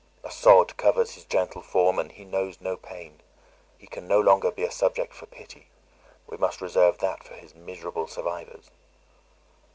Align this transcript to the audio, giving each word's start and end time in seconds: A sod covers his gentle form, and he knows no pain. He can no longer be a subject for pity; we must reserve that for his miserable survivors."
A 0.23 0.31
sod 0.31 0.77
covers 0.77 1.11
his 1.11 1.25
gentle 1.25 1.61
form, 1.61 1.99
and 1.99 2.11
he 2.11 2.25
knows 2.25 2.59
no 2.59 2.75
pain. 2.75 3.21
He 3.77 3.85
can 3.85 4.07
no 4.07 4.19
longer 4.19 4.49
be 4.49 4.63
a 4.63 4.71
subject 4.71 5.13
for 5.13 5.27
pity; 5.27 5.67
we 6.25 6.37
must 6.37 6.59
reserve 6.59 6.97
that 6.97 7.23
for 7.23 7.35
his 7.35 7.53
miserable 7.53 8.07
survivors." 8.07 8.71